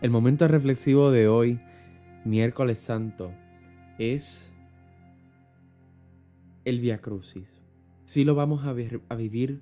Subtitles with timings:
[0.00, 1.60] El momento reflexivo de hoy,
[2.24, 3.32] miércoles santo,
[3.98, 4.50] es
[6.64, 7.60] el Via Crucis.
[8.06, 9.60] Sí lo vamos a, vivir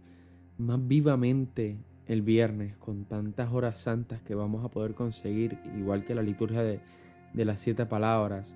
[0.57, 1.77] más vivamente
[2.07, 6.63] el viernes con tantas horas santas que vamos a poder conseguir, igual que la liturgia
[6.63, 6.79] de,
[7.35, 8.55] de las siete palabras.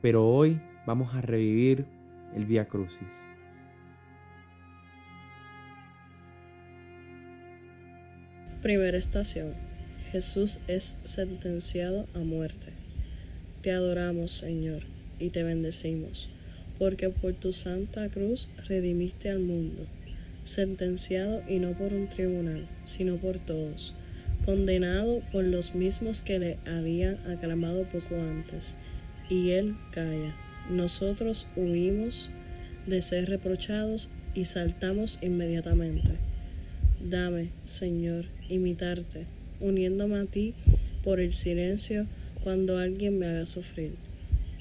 [0.00, 1.84] Pero hoy vamos a revivir
[2.34, 3.22] el Via Crucis.
[8.62, 9.69] Primera estación.
[10.12, 12.72] Jesús es sentenciado a muerte.
[13.62, 14.82] Te adoramos, Señor,
[15.20, 16.28] y te bendecimos,
[16.78, 19.86] porque por tu santa cruz redimiste al mundo,
[20.42, 23.94] sentenciado y no por un tribunal, sino por todos,
[24.44, 28.76] condenado por los mismos que le habían aclamado poco antes,
[29.28, 30.34] y él calla.
[30.68, 32.30] Nosotros huimos
[32.86, 36.16] de ser reprochados y saltamos inmediatamente.
[37.00, 39.26] Dame, Señor, imitarte,
[39.60, 40.54] uniéndome a ti
[41.04, 42.06] por el silencio
[42.42, 43.92] cuando alguien me haga sufrir.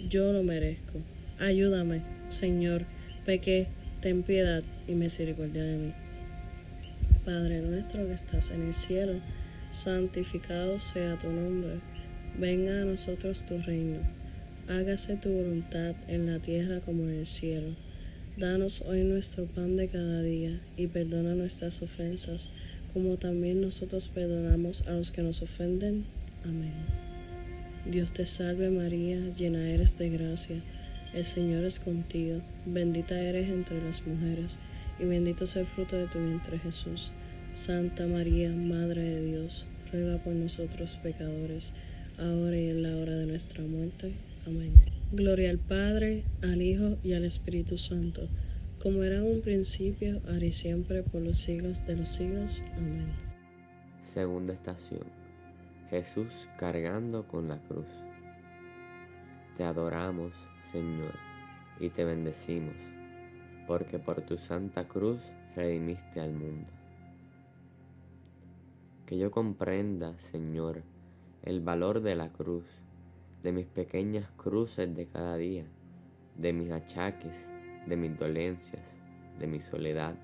[0.10, 1.00] Yo lo merezco.
[1.40, 2.84] Ayúdame, Señor,
[3.26, 3.68] pequé,
[4.02, 5.94] ten piedad y misericordia de mí.
[7.26, 9.14] Padre nuestro que estás en el cielo,
[9.72, 11.80] santificado sea tu nombre.
[12.38, 14.00] Venga a nosotros tu reino.
[14.68, 17.76] Hágase tu voluntad en la tierra como en el cielo.
[18.38, 22.50] Danos hoy nuestro pan de cada día y perdona nuestras ofensas,
[22.94, 26.06] como también nosotros perdonamos a los que nos ofenden.
[26.44, 26.74] Amén.
[27.86, 30.58] Dios te salve María, llena eres de gracia,
[31.14, 34.60] el Señor es contigo, bendita eres entre las mujeres,
[35.00, 37.12] y bendito es el fruto de tu vientre Jesús.
[37.56, 41.74] Santa María, Madre de Dios, ruega por nosotros pecadores,
[42.18, 44.14] ahora y en la hora de nuestra muerte.
[44.46, 44.74] Amén.
[45.12, 48.28] Gloria al Padre, al Hijo y al Espíritu Santo,
[48.82, 52.62] como era en un principio, ahora y siempre, por los siglos de los siglos.
[52.78, 53.12] Amén.
[54.04, 55.04] Segunda estación.
[55.90, 57.88] Jesús cargando con la cruz.
[59.58, 60.34] Te adoramos,
[60.72, 61.14] Señor,
[61.80, 62.76] y te bendecimos,
[63.68, 66.72] porque por tu santa cruz redimiste al mundo.
[69.06, 70.84] Que yo comprenda, Señor,
[71.44, 72.66] el valor de la cruz
[73.44, 75.66] de mis pequeñas cruces de cada día,
[76.38, 77.50] de mis achaques,
[77.86, 78.98] de mis dolencias,
[79.40, 80.16] de mi soledad.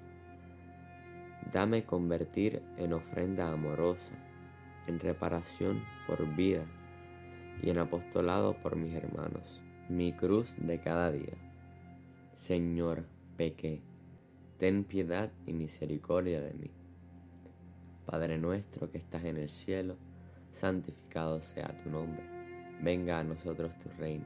[1.51, 4.13] Dame convertir en ofrenda amorosa,
[4.87, 6.65] en reparación por vida
[7.61, 11.33] y en apostolado por mis hermanos, mi cruz de cada día.
[12.33, 13.05] Señor,
[13.37, 13.81] pequé,
[14.57, 16.71] ten piedad y misericordia de mí.
[18.05, 19.95] Padre nuestro que estás en el cielo,
[20.51, 22.35] santificado sea tu nombre
[22.81, 24.25] Venga a nosotros tu reino,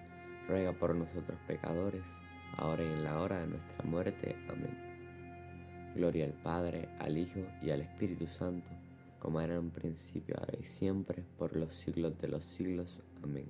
[0.47, 2.03] ruega por nosotros pecadores,
[2.57, 4.35] ahora y en la hora de nuestra muerte.
[4.49, 4.77] Amén.
[5.95, 8.69] Gloria al Padre, al Hijo y al Espíritu Santo,
[9.19, 12.99] como era en principio, ahora y siempre, por los siglos de los siglos.
[13.23, 13.45] Amén.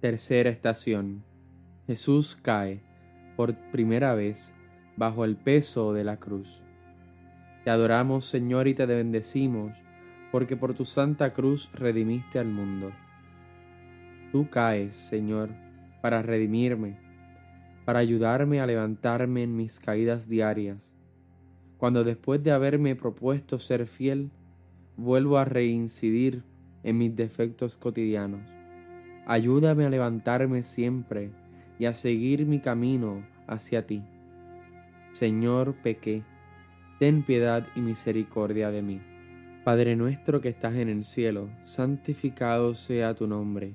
[0.00, 1.24] Tercera estación.
[1.86, 2.82] Jesús cae
[3.36, 4.52] por primera vez
[4.96, 6.62] bajo el peso de la cruz.
[7.64, 9.78] Te adoramos, Señor, y te bendecimos
[10.30, 12.92] porque por tu santa cruz redimiste al mundo.
[14.32, 15.50] Tú caes, Señor,
[16.02, 16.98] para redimirme,
[17.84, 20.94] para ayudarme a levantarme en mis caídas diarias,
[21.78, 24.30] cuando después de haberme propuesto ser fiel,
[24.96, 26.42] vuelvo a reincidir
[26.82, 28.42] en mis defectos cotidianos.
[29.26, 31.30] Ayúdame a levantarme siempre
[31.78, 34.02] y a seguir mi camino hacia ti.
[35.12, 36.22] Señor, pequé,
[36.98, 39.00] ten piedad y misericordia de mí.
[39.64, 43.74] Padre nuestro que estás en el cielo, santificado sea tu nombre,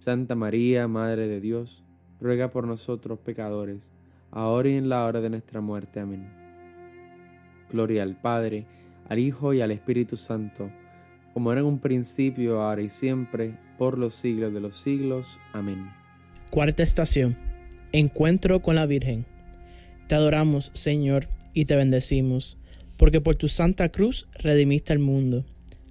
[0.00, 1.84] Santa María, Madre de Dios,
[2.22, 3.90] ruega por nosotros pecadores,
[4.30, 6.00] ahora y en la hora de nuestra muerte.
[6.00, 6.26] Amén.
[7.70, 8.64] Gloria al Padre,
[9.10, 10.70] al Hijo y al Espíritu Santo,
[11.34, 15.38] como era en un principio, ahora y siempre, por los siglos de los siglos.
[15.52, 15.90] Amén.
[16.48, 17.36] Cuarta estación.
[17.92, 19.26] Encuentro con la Virgen.
[20.08, 22.56] Te adoramos, Señor, y te bendecimos,
[22.96, 25.44] porque por tu santa cruz redimiste el mundo.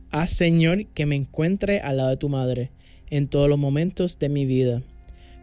[0.09, 2.71] Haz, Señor, que me encuentre al lado de tu Madre
[3.09, 4.81] en todos los momentos de mi vida.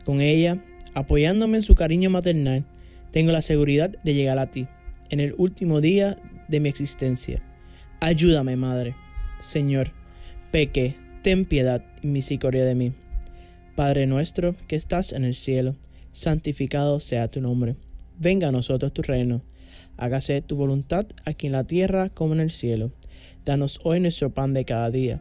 [0.04, 0.62] Con ella,
[0.94, 2.64] apoyándome en su cariño maternal,
[3.10, 4.66] tengo la seguridad de llegar a ti,
[5.10, 6.16] en el último día
[6.48, 7.42] de mi existencia.
[8.00, 8.94] Ayúdame, Madre.
[9.40, 9.92] Señor,
[10.50, 12.92] peque, ten piedad y misericordia de mí.
[13.74, 15.76] Padre nuestro que estás en el cielo,
[16.12, 17.76] santificado sea tu nombre.
[18.18, 19.42] Venga a nosotros tu reino.
[19.98, 22.90] Hágase tu voluntad aquí en la tierra como en el cielo.
[23.44, 25.20] Danos hoy nuestro pan de cada día.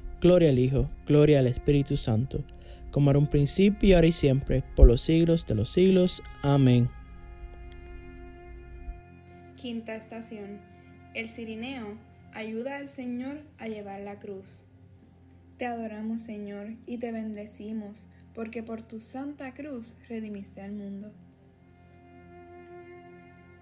[0.21, 2.43] gloria al Hijo, gloria al Espíritu Santo,
[2.91, 6.21] como era un principio, ahora y siempre, por los siglos de los siglos.
[6.43, 6.89] Amén.
[9.55, 10.59] Quinta estación.
[11.13, 11.97] El Cirineo
[12.33, 14.65] ayuda al Señor a llevar la cruz.
[15.57, 21.11] Te adoramos, Señor, y te bendecimos, porque por tu santa cruz redimiste al mundo.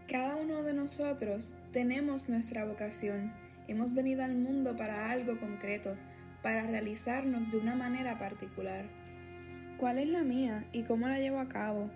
[0.07, 3.31] Cada uno de nosotros tenemos nuestra vocación.
[3.67, 5.95] Hemos venido al mundo para algo concreto,
[6.41, 8.85] para realizarnos de una manera particular.
[9.77, 11.89] ¿Cuál es la mía y cómo la llevo a cabo?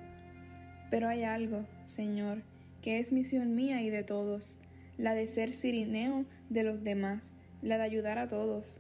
[0.90, 2.44] Pero hay algo, Señor,
[2.82, 4.56] que es misión mía y de todos,
[4.98, 8.80] la de ser cirineo de los demás, la de ayudar a todos.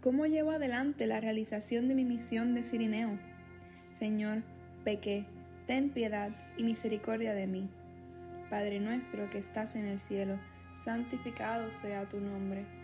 [0.00, 3.18] ¿Cómo llevo adelante la realización de mi misión de cirineo?
[3.98, 4.42] Señor,
[4.84, 5.26] pequé,
[5.66, 7.68] ten piedad y misericordia de mí.
[8.50, 10.38] Padre nuestro que estás en el cielo,
[10.72, 12.83] santificado sea tu nombre.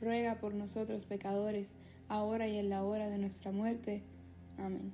[0.00, 1.76] ruega por nosotros pecadores,
[2.08, 4.02] ahora y en la hora de nuestra muerte.
[4.58, 4.92] Amén.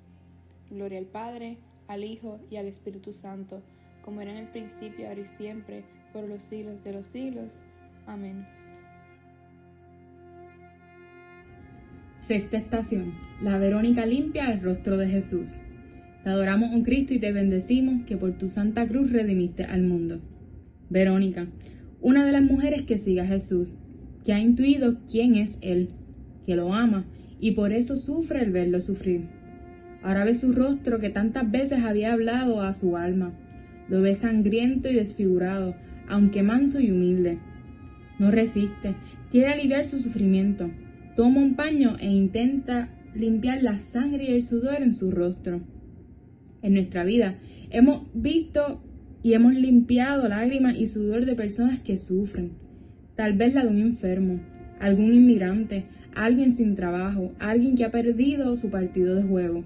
[0.70, 1.58] Gloria al Padre,
[1.88, 3.62] al Hijo y al Espíritu Santo,
[4.04, 7.62] como era en el principio, ahora y siempre, por los siglos de los siglos.
[8.06, 8.46] Amén.
[12.20, 13.14] Sexta estación.
[13.42, 15.62] La Verónica limpia el rostro de Jesús.
[16.22, 20.20] Te adoramos, un Cristo, y te bendecimos que por tu santa cruz redimiste al mundo.
[20.88, 21.48] Verónica,
[22.00, 23.76] una de las mujeres que sigue a Jesús,
[24.24, 25.90] que ha intuido quién es Él,
[26.46, 27.06] que lo ama
[27.40, 29.28] y por eso sufre el verlo sufrir.
[30.02, 33.32] Ahora ve su rostro que tantas veces había hablado a su alma.
[33.88, 35.74] Lo ve sangriento y desfigurado,
[36.08, 37.38] aunque manso y humilde.
[38.18, 38.94] No resiste,
[39.30, 40.70] quiere aliviar su sufrimiento.
[41.16, 45.60] Toma un paño e intenta limpiar la sangre y el sudor en su rostro.
[46.62, 47.38] En nuestra vida
[47.70, 48.82] hemos visto
[49.22, 52.61] y hemos limpiado lágrimas y sudor de personas que sufren.
[53.22, 54.40] Tal vez la de un enfermo,
[54.80, 59.62] algún inmigrante, alguien sin trabajo, alguien que ha perdido su partido de juego.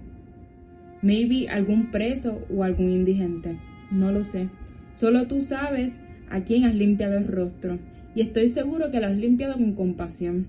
[1.01, 3.57] Maybe algún preso o algún indigente.
[3.91, 4.51] No lo sé.
[4.95, 7.79] Solo tú sabes a quién has limpiado el rostro
[8.15, 10.49] y estoy seguro que lo has limpiado con compasión.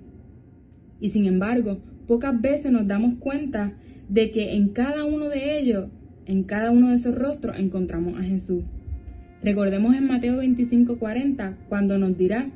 [1.00, 3.72] Y sin embargo, pocas veces nos damos cuenta
[4.10, 5.88] de que en cada uno de ellos,
[6.26, 8.64] en cada uno de esos rostros, encontramos a Jesús.
[9.42, 12.50] Recordemos en Mateo 25:40 cuando nos dirá,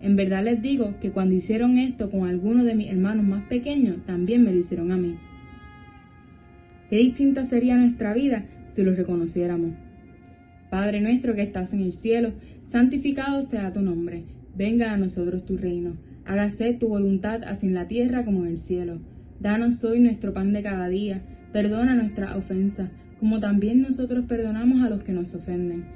[0.00, 4.04] en verdad les digo que cuando hicieron esto con alguno de mis hermanos más pequeños,
[4.06, 5.16] también me lo hicieron a mí.
[6.90, 9.72] Qué distinta sería nuestra vida si lo reconociéramos.
[10.70, 12.32] Padre nuestro que estás en el cielo,
[12.66, 14.24] santificado sea tu nombre,
[14.54, 18.58] venga a nosotros tu reino, hágase tu voluntad así en la tierra como en el
[18.58, 19.00] cielo.
[19.40, 21.22] Danos hoy nuestro pan de cada día,
[21.52, 25.95] perdona nuestra ofensa, como también nosotros perdonamos a los que nos ofenden.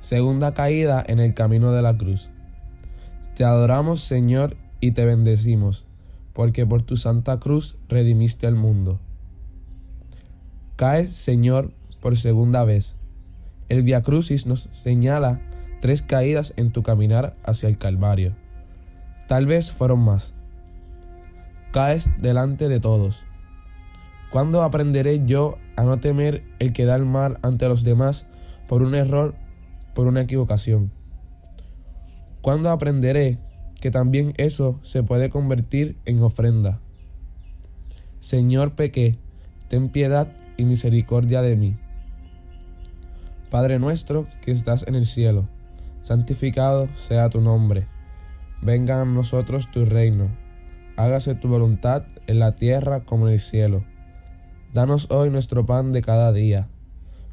[0.00, 2.30] Segunda caída en el camino de la cruz.
[3.34, 5.84] Te adoramos, Señor, y te bendecimos,
[6.32, 9.00] porque por tu santa cruz redimiste al mundo.
[10.76, 12.94] Caes, Señor, por segunda vez.
[13.68, 15.40] El Via Crucis nos señala
[15.80, 18.34] tres caídas en tu caminar hacia el Calvario.
[19.26, 20.34] Tal vez fueron más.
[21.72, 23.24] Caes delante de todos.
[24.30, 28.26] ¿Cuándo aprenderé yo a no temer el que da el mal ante los demás
[28.68, 29.34] por un error,
[29.98, 30.92] por una equivocación?
[32.40, 33.40] ¿Cuándo aprenderé
[33.80, 36.78] que también eso se puede convertir en ofrenda?
[38.20, 39.18] Señor, pequé,
[39.68, 41.76] ten piedad y misericordia de mí.
[43.50, 45.48] Padre nuestro que estás en el cielo,
[46.02, 47.88] santificado sea tu nombre.
[48.62, 50.28] Venga a nosotros tu reino.
[50.96, 53.82] Hágase tu voluntad en la tierra como en el cielo.
[54.72, 56.68] Danos hoy nuestro pan de cada día.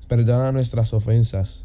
[0.07, 1.64] Perdona nuestras ofensas,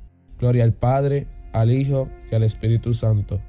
[0.41, 3.39] Gloria al Padre, al Hijo y al Espíritu Santo,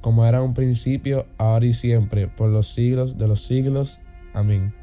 [0.00, 4.00] como era un principio, ahora y siempre, por los siglos de los siglos.
[4.34, 4.74] Amén.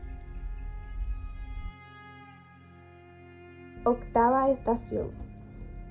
[3.84, 5.10] Octava estación.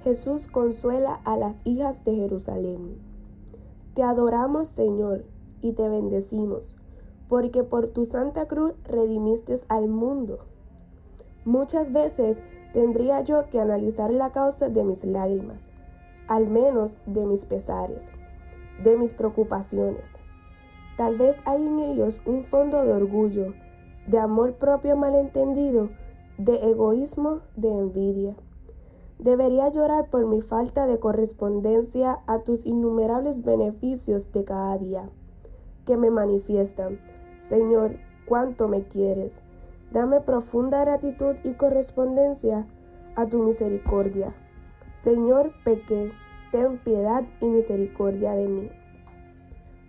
[0.02, 2.96] Jesús consuela a las hijas de Jerusalén.
[3.92, 5.26] Te adoramos, Señor,
[5.60, 6.78] y te bendecimos,
[7.28, 10.38] porque por tu santa cruz redimiste al mundo.
[11.44, 12.40] Muchas veces
[12.72, 15.58] tendría yo que analizar la causa de mis lágrimas,
[16.28, 18.06] al menos de mis pesares,
[18.82, 20.14] de mis preocupaciones.
[20.96, 23.54] Tal vez hay en ellos un fondo de orgullo,
[24.06, 25.90] de amor propio malentendido,
[26.38, 28.34] de egoísmo, de envidia.
[29.18, 35.10] Debería llorar por mi falta de correspondencia a tus innumerables beneficios de cada día,
[35.84, 36.98] que me manifiestan.
[37.38, 37.96] Señor,
[38.26, 39.42] cuánto me quieres.
[39.92, 42.66] Dame profunda gratitud y correspondencia
[43.16, 44.32] a tu misericordia.
[44.94, 46.12] Señor, pequé,
[46.52, 48.70] ten piedad y misericordia de mí.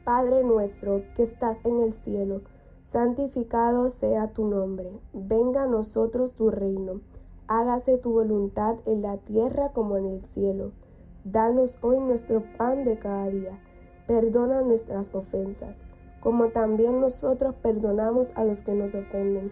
[0.03, 2.41] Padre nuestro que estás en el cielo,
[2.84, 7.01] santificado sea tu nombre, venga a nosotros tu reino,
[7.48, 10.72] hágase tu voluntad en la tierra como en el cielo.
[11.24, 13.60] Danos hoy nuestro pan de cada día,
[14.08, 15.79] perdona nuestras ofensas,
[16.20, 19.51] como también nosotros perdonamos a los que nos ofenden.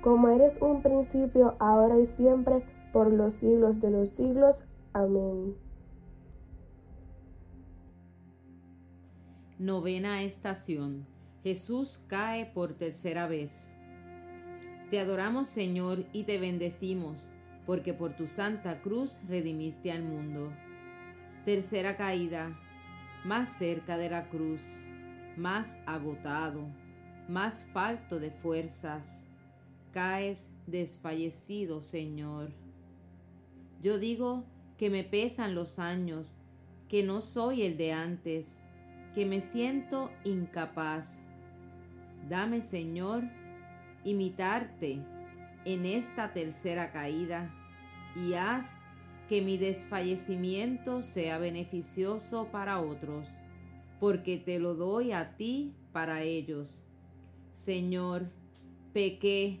[0.00, 4.64] como eres un principio, ahora y siempre, por los siglos de los siglos.
[4.92, 5.56] Amén.
[9.58, 11.06] Novena estación
[11.42, 13.72] Jesús cae por tercera vez.
[14.90, 17.30] Te adoramos Señor y te bendecimos,
[17.64, 20.52] porque por tu santa cruz redimiste al mundo.
[21.44, 22.58] Tercera caída,
[23.24, 24.60] más cerca de la cruz,
[25.36, 26.68] más agotado,
[27.28, 29.24] más falto de fuerzas.
[29.92, 32.52] Caes desfallecido, Señor.
[33.82, 34.44] Yo digo
[34.76, 36.36] que me pesan los años,
[36.88, 38.56] que no soy el de antes,
[39.14, 41.20] que me siento incapaz
[42.28, 43.22] Dame, Señor,
[44.04, 45.00] imitarte
[45.64, 47.50] en esta tercera caída
[48.14, 48.66] y haz
[49.30, 53.26] que mi desfallecimiento sea beneficioso para otros,
[53.98, 56.82] porque te lo doy a ti para ellos.
[57.54, 58.30] Señor,
[58.92, 59.60] pequé,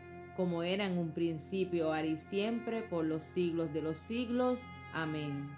[0.41, 4.59] como era en un principio, ahora y siempre, por los siglos de los siglos.
[4.91, 5.51] Amén.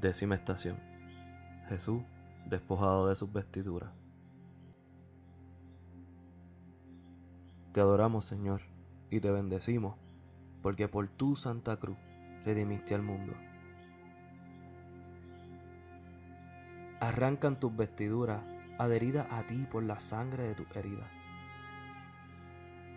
[0.00, 0.76] Décima estación.
[1.68, 2.04] Jesús
[2.46, 3.90] despojado de sus vestiduras.
[7.72, 8.60] Te adoramos, Señor,
[9.10, 9.96] y te bendecimos,
[10.62, 11.98] porque por tu Santa Cruz
[12.44, 13.32] redimiste al mundo.
[17.00, 18.40] Arrancan tus vestiduras
[18.78, 21.17] adheridas a ti por la sangre de tus heridas.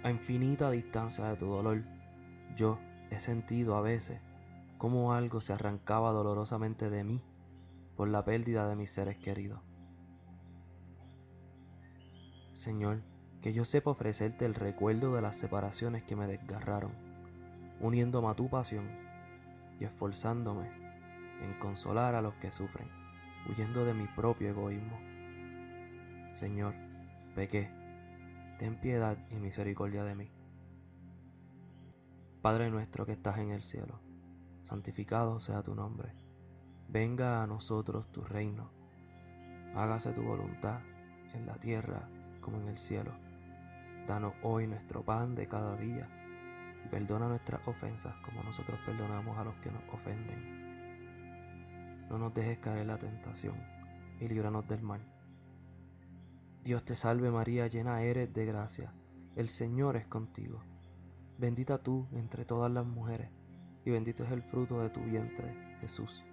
[0.03, 1.83] A infinita distancia de tu dolor,
[2.55, 2.79] yo
[3.11, 4.19] he sentido a veces
[4.79, 7.21] como algo se arrancaba dolorosamente de mí
[7.95, 9.61] por la pérdida de mis seres queridos.
[12.53, 13.03] Señor,
[13.43, 16.93] que yo sepa ofrecerte el recuerdo de las separaciones que me desgarraron,
[17.79, 18.89] uniéndome a tu pasión
[19.79, 20.67] y esforzándome
[21.43, 22.87] en consolar a los que sufren,
[23.47, 24.99] huyendo de mi propio egoísmo.
[26.33, 26.73] Señor,
[27.35, 27.69] pequé,
[28.61, 30.29] ten piedad y misericordia de mí.
[32.43, 33.99] Padre nuestro que estás en el cielo,
[34.61, 36.13] santificado sea tu nombre.
[36.87, 38.69] Venga a nosotros tu reino.
[39.73, 40.79] Hágase tu voluntad
[41.33, 42.07] en la tierra
[42.39, 43.13] como en el cielo.
[44.07, 46.07] Danos hoy nuestro pan de cada día
[46.85, 52.05] y perdona nuestras ofensas como nosotros perdonamos a los que nos ofenden.
[52.11, 53.55] No nos dejes caer en la tentación
[54.19, 55.01] y líbranos del mal.
[56.63, 58.93] Dios te salve María, llena eres de gracia,
[59.35, 60.61] el Señor es contigo.
[61.39, 63.31] Bendita tú entre todas las mujeres
[63.83, 66.23] y bendito es el fruto de tu vientre, Jesús.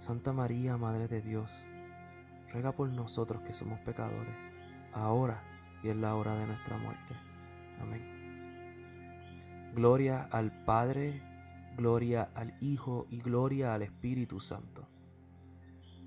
[0.00, 1.52] Santa María, Madre de Dios,
[2.52, 4.34] ruega por nosotros que somos pecadores,
[4.92, 5.44] ahora
[5.84, 7.14] y en la hora de nuestra muerte.
[7.80, 9.70] Amén.
[9.76, 11.22] Gloria al Padre,
[11.76, 14.88] gloria al Hijo y gloria al Espíritu Santo,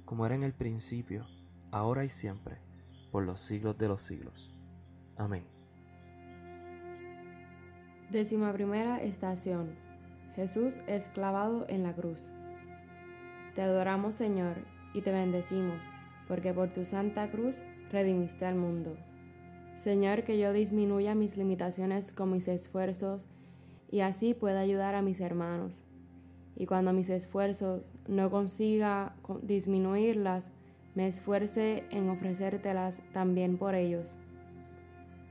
[0.03, 1.25] como era en el principio,
[1.71, 2.72] ahora y siempre,
[3.13, 4.52] por los siglos de los siglos.
[5.17, 5.43] Amén.
[8.10, 9.76] Décima primera estación.
[10.36, 12.32] Jesús es clavado en la cruz.
[13.54, 14.56] Te adoramos Señor
[14.95, 15.86] y te bendecimos,
[16.28, 18.97] porque por tu santa cruz redimiste al mundo.
[19.76, 23.28] Señor, que yo disminuya mis limitaciones con mis esfuerzos
[23.91, 25.84] y así pueda ayudar a mis hermanos.
[26.56, 30.52] Y cuando mis esfuerzos no consiga disminuirlas,
[30.95, 34.17] me esfuerce en ofrecértelas también por ellos.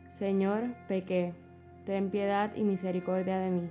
[0.09, 1.35] Señor, pequé,
[1.87, 3.71] ten piedad y misericordia de mí.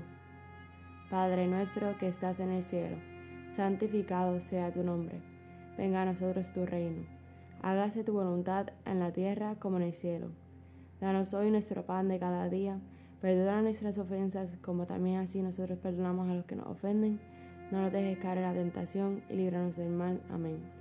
[1.10, 2.98] Padre nuestro que estás en el cielo,
[3.50, 5.20] santificado sea tu nombre.
[5.78, 7.04] Venga a nosotros tu reino.
[7.62, 10.30] Hágase tu voluntad en la tierra como en el cielo.
[11.00, 12.80] Danos hoy nuestro pan de cada día.
[13.22, 17.20] Perdona nuestras ofensas, como también así nosotros perdonamos a los que nos ofenden.
[17.72, 20.22] No nos dejes caer en la tentación y líbranos del mal.
[20.32, 20.81] Amén.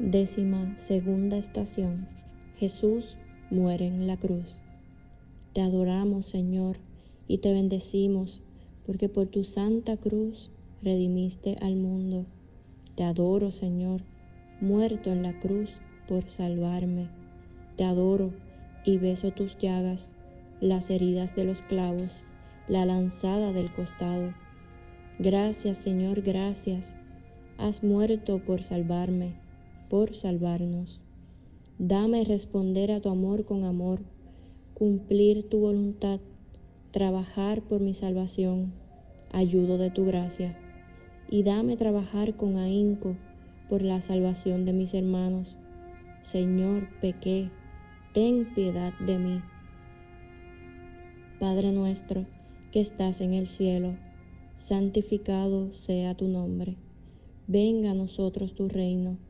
[0.00, 2.08] Décima segunda estación.
[2.56, 3.16] Jesús
[3.50, 4.58] muere en la cruz.
[5.52, 6.78] Te adoramos, Señor,
[7.28, 8.42] y te bendecimos,
[8.84, 10.50] porque por tu santa cruz
[10.82, 12.26] redimiste al mundo.
[12.96, 14.00] Te adoro, Señor,
[14.60, 15.70] muerto en la cruz
[16.08, 17.20] por salvarme
[17.80, 18.30] te adoro
[18.84, 20.12] y beso tus llagas,
[20.60, 22.22] las heridas de los clavos,
[22.68, 24.34] la lanzada del costado.
[25.18, 26.94] Gracias, Señor, gracias.
[27.56, 29.32] Has muerto por salvarme,
[29.90, 31.00] por salvarnos.
[31.78, 34.00] Dame responder a tu amor con amor,
[34.72, 36.20] cumplir tu voluntad,
[36.92, 38.72] trabajar por mi salvación,
[39.32, 40.56] ayudo de tu gracia.
[41.28, 43.16] Y dame trabajar con ahínco
[43.68, 45.56] por la salvación de mis hermanos.
[46.22, 47.50] Señor, pequé,
[48.14, 49.40] ten piedad de mí.
[51.40, 52.26] Padre nuestro
[52.70, 53.96] que estás en el cielo,
[54.54, 56.76] santificado sea tu nombre.
[57.48, 59.29] Venga a nosotros tu reino.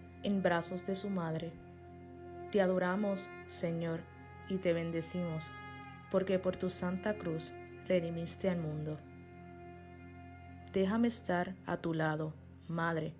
[0.23, 1.51] en brazos de su madre.
[2.51, 4.01] Te adoramos, Señor,
[4.49, 5.49] y te bendecimos,
[6.09, 7.53] porque por tu santa cruz
[7.87, 8.99] redimiste al mundo.
[10.73, 12.33] Déjame estar a tu lado,
[12.71, 13.13] Madre,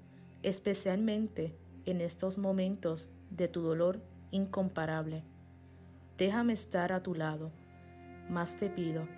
[0.43, 1.53] especialmente
[1.85, 5.23] en estos momentos de tu dolor incomparable.
[6.17, 7.51] Déjame estar a tu lado,
[8.29, 9.09] mas te pido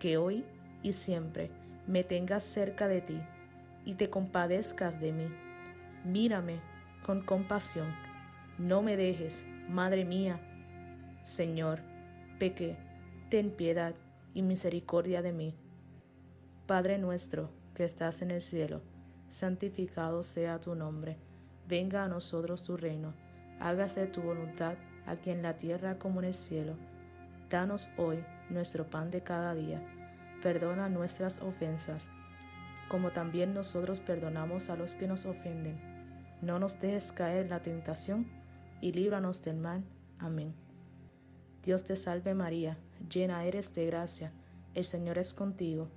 [0.00, 0.46] que hoy
[0.82, 1.50] y siempre
[1.86, 3.20] me tengas cerca de ti
[3.84, 5.28] y te compadezcas de mí.
[6.06, 6.60] Mírame
[7.04, 7.94] con compasión.
[8.58, 10.40] No me dejes, Madre mía.
[11.22, 11.80] Señor,
[12.38, 12.76] pequé,
[13.30, 13.94] ten piedad
[14.34, 15.54] y misericordia de mí.
[16.66, 18.82] Padre nuestro que estás en el cielo,
[19.28, 21.16] santificado sea tu nombre.
[21.68, 23.14] Venga a nosotros tu reino.
[23.60, 24.74] Hágase tu voluntad
[25.06, 26.76] aquí en la tierra como en el cielo.
[27.48, 29.80] Danos hoy nuestro pan de cada día.
[30.42, 32.08] Perdona nuestras ofensas,
[32.88, 35.91] como también nosotros perdonamos a los que nos ofenden
[36.42, 38.26] no nos dejes caer en la tentación
[38.80, 39.84] y líbranos del mal.
[40.18, 40.52] Amén.
[41.62, 42.76] Dios te salve María,
[43.08, 44.32] llena eres de gracia,
[44.74, 45.88] el Señor es contigo.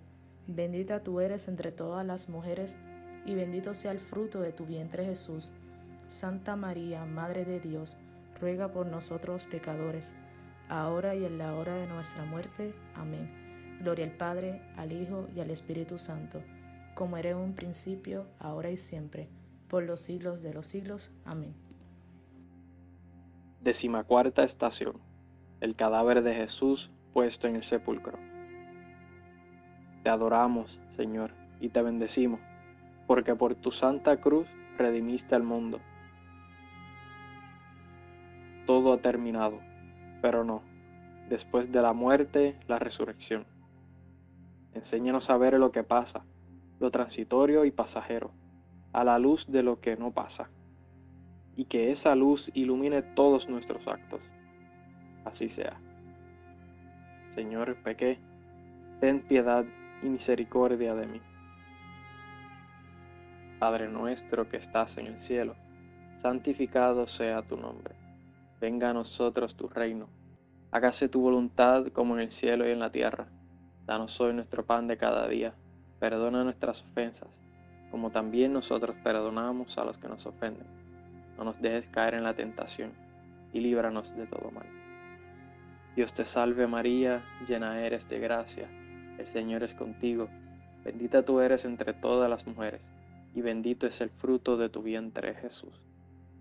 [0.45, 2.77] Bendita tú eres entre todas las mujeres,
[3.25, 5.51] y bendito sea el fruto de tu vientre Jesús.
[6.07, 7.97] Santa María, Madre de Dios,
[8.39, 10.13] ruega por nosotros pecadores,
[10.69, 12.75] ahora y en la hora de nuestra muerte.
[12.93, 13.79] Amén.
[13.81, 16.43] Gloria al Padre, al Hijo y al Espíritu Santo,
[16.93, 19.27] como era en un principio, ahora y siempre
[19.75, 21.11] por los siglos de los siglos.
[21.25, 21.53] Amén.
[23.59, 25.01] Decimacuarta estación.
[25.59, 28.17] El cadáver de Jesús puesto en el sepulcro.
[30.01, 32.39] Te adoramos, Señor, y te bendecimos,
[33.05, 35.81] porque por tu santa cruz redimiste al mundo.
[38.65, 39.59] Todo ha terminado,
[40.21, 40.61] pero no.
[41.27, 43.45] Después de la muerte, la resurrección.
[44.73, 46.23] Enséñanos a ver lo que pasa,
[46.79, 48.31] lo transitorio y pasajero
[48.95, 50.49] a la luz de lo que no pasa,
[51.57, 54.21] y que esa luz ilumine todos nuestros actos.
[55.25, 55.77] Así sea.
[57.31, 58.19] Señor, pequé,
[59.01, 59.65] ten piedad
[60.01, 61.21] y misericordia de mí.
[63.59, 65.55] Padre nuestro que estás en el cielo,
[66.19, 67.95] santificado sea tu nombre.
[68.61, 70.07] Venga a nosotros tu reino.
[70.71, 73.27] Hágase tu voluntad como en el cielo y en la tierra.
[73.85, 75.53] Danos hoy nuestro pan de cada día.
[75.99, 77.44] Perdona nuestras ofensas
[77.95, 80.67] como también nosotros perdonamos a los que nos ofenden.
[81.37, 82.91] No nos dejes caer en la tentación,
[83.53, 84.67] y líbranos de todo mal.
[85.95, 88.67] Dios te salve María, llena eres de gracia,
[89.17, 90.27] el Señor es contigo,
[90.83, 92.81] bendita tú eres entre todas las mujeres,
[93.33, 95.81] y bendito es el fruto de tu vientre Jesús.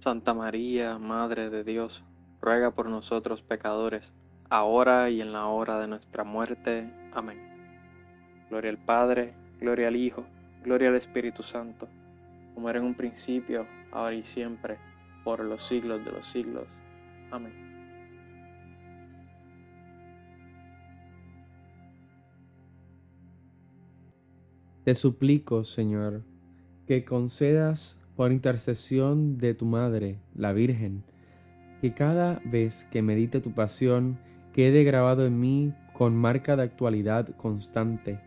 [0.01, 2.03] Santa María, Madre de Dios,
[2.41, 4.13] ruega por nosotros pecadores,
[4.51, 6.91] ahora y en la hora de nuestra muerte.
[7.13, 7.39] Amén.
[8.51, 10.27] Gloria al Padre, gloria al Hijo,
[10.65, 11.87] Gloria al Espíritu Santo,
[12.55, 14.79] como era en un principio, ahora y siempre,
[15.23, 16.65] por los siglos de los siglos.
[17.31, 17.53] Amén.
[24.85, 26.23] Te suplico, Señor,
[26.87, 31.05] que concedas por intercesión de tu Madre, la Virgen,
[31.83, 34.19] que cada vez que medite tu pasión
[34.55, 38.19] quede grabado en mí con marca de actualidad constante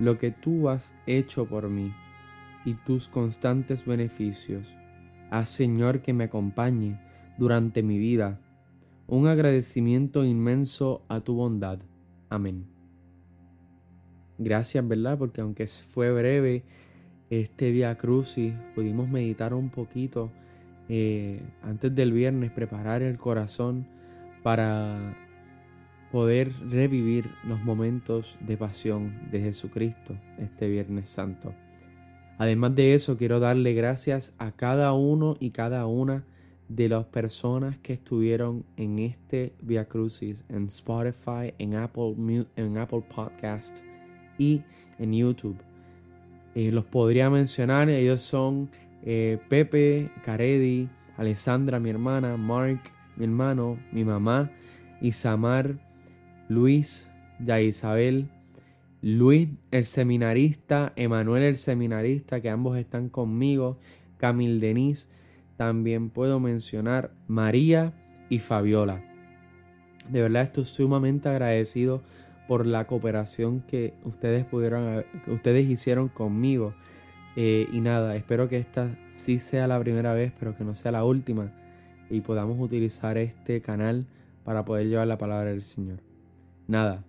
[0.00, 1.92] lo que tú has hecho por mí
[2.64, 4.66] y tus constantes beneficios.
[5.30, 6.98] Haz, Señor, que me acompañe
[7.38, 8.40] durante mi vida
[9.06, 11.78] un agradecimiento inmenso a tu bondad.
[12.28, 12.64] Amén.
[14.38, 15.18] Gracias, ¿verdad?
[15.18, 16.64] Porque aunque fue breve
[17.28, 20.30] este Via Crucis, pudimos meditar un poquito
[20.88, 23.86] eh, antes del viernes, preparar el corazón
[24.42, 25.14] para
[26.10, 31.54] poder revivir los momentos de pasión de Jesucristo este Viernes Santo.
[32.38, 36.24] Además de eso, quiero darle gracias a cada uno y cada una
[36.68, 42.14] de las personas que estuvieron en este Via Crucis en Spotify, en Apple,
[42.56, 43.80] en Apple Podcast
[44.38, 44.62] y
[44.98, 45.58] en YouTube.
[46.54, 48.70] Eh, los podría mencionar, ellos son
[49.02, 52.80] eh, Pepe, Caredi, Alessandra, mi hermana, Mark,
[53.16, 54.50] mi hermano, mi mamá,
[55.00, 55.76] Isamar,
[56.50, 57.08] Luis,
[57.38, 58.28] ya Isabel,
[59.02, 63.78] Luis el seminarista, Emanuel el seminarista, que ambos están conmigo,
[64.16, 65.08] Camil Denis,
[65.56, 67.92] también puedo mencionar María
[68.30, 69.00] y Fabiola.
[70.08, 72.02] De verdad estoy sumamente agradecido
[72.48, 76.74] por la cooperación que ustedes pudieron, ustedes hicieron conmigo.
[77.36, 80.90] Eh, y nada, espero que esta sí sea la primera vez, pero que no sea
[80.90, 81.52] la última.
[82.10, 84.04] Y podamos utilizar este canal
[84.42, 86.09] para poder llevar la palabra del Señor.
[86.70, 87.02] Nada,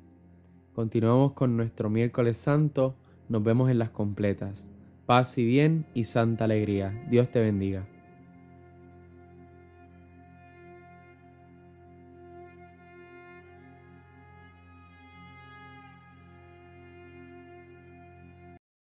[0.74, 2.96] Continuamos con nuestro miércoles santo.
[3.30, 4.68] Nos vemos en las completas.
[5.06, 7.06] Paz y bien y santa alegría.
[7.12, 7.86] Dios te bendiga.